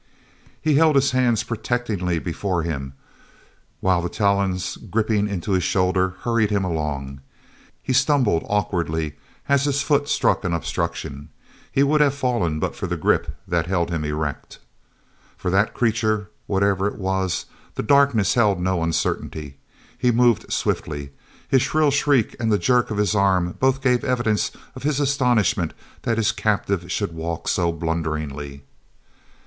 He 0.59 0.73
held 0.77 0.95
his 0.95 1.11
hands 1.11 1.43
protectingly 1.43 2.17
before 2.17 2.63
him 2.63 2.93
while 3.81 4.01
the 4.01 4.09
talons 4.09 4.75
gripping 4.77 5.27
into 5.27 5.51
his 5.51 5.61
shoulder 5.63 6.15
hurried 6.21 6.49
him 6.49 6.63
along. 6.63 7.19
He 7.83 7.93
stumbled 7.93 8.41
awkwardly 8.49 9.13
as 9.47 9.65
his 9.65 9.83
foot 9.83 10.09
struck 10.09 10.43
an 10.43 10.53
obstruction. 10.55 11.29
He 11.71 11.83
would 11.83 12.01
have 12.01 12.15
fallen 12.15 12.59
but 12.59 12.75
for 12.75 12.87
the 12.87 12.97
grip 12.97 13.37
that 13.47 13.67
held 13.67 13.91
him 13.91 14.03
erect. 14.03 14.57
For 15.37 15.51
that 15.51 15.75
creature, 15.75 16.31
whatever 16.47 16.87
it 16.87 16.97
was, 16.97 17.45
the 17.75 17.83
darkness 17.83 18.33
held 18.33 18.59
no 18.59 18.81
uncertainty. 18.81 19.57
He 19.95 20.09
moved 20.09 20.51
swiftly. 20.51 21.11
His 21.47 21.61
shrill 21.61 21.91
shriek 21.91 22.35
and 22.39 22.51
the 22.51 22.57
jerk 22.57 22.89
of 22.89 22.97
his 22.97 23.13
arm 23.13 23.51
both 23.59 23.81
gave 23.83 24.03
evidence 24.03 24.49
of 24.75 24.81
his 24.81 24.99
astonishment 24.99 25.75
that 26.01 26.17
his 26.17 26.31
captive 26.31 26.91
should 26.91 27.13
walk 27.13 27.47
so 27.47 27.71
blunderingly. 27.71 28.63